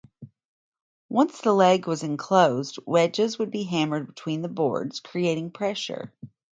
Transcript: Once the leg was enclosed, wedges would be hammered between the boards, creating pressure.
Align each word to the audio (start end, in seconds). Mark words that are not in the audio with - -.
Once 1.09 1.41
the 1.41 1.53
leg 1.53 1.85
was 1.85 2.01
enclosed, 2.01 2.79
wedges 2.87 3.37
would 3.37 3.51
be 3.51 3.61
hammered 3.61 4.07
between 4.07 4.41
the 4.41 4.47
boards, 4.49 4.99
creating 4.99 5.51
pressure. 5.51 6.11